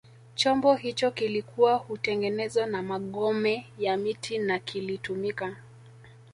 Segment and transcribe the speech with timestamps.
[0.35, 5.55] Chombo hicho kilikuwa hutengenezwa na magome ya miti na kilitumika